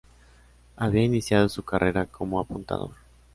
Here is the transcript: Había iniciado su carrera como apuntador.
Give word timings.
Había 0.77 1.03
iniciado 1.03 1.47
su 1.47 1.61
carrera 1.61 2.07
como 2.07 2.39
apuntador. 2.39 2.89